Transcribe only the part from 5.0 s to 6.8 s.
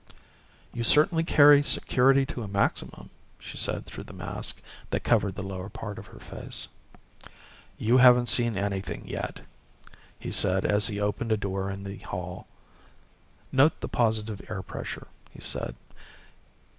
covered the lower part of her face.